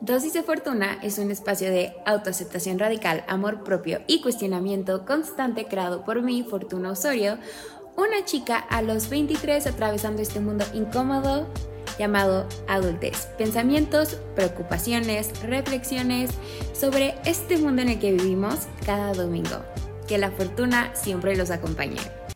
[0.00, 6.04] Dosis de Fortuna es un espacio de autoaceptación radical, amor propio y cuestionamiento constante creado
[6.04, 7.36] por mí, Fortuna Osorio,
[7.96, 11.48] una chica a los 23 atravesando este mundo incómodo
[11.98, 13.26] llamado adultez.
[13.38, 16.30] Pensamientos, preocupaciones, reflexiones
[16.74, 19.64] sobre este mundo en el que vivimos cada domingo.
[20.06, 22.18] Que la fortuna siempre los acompañe.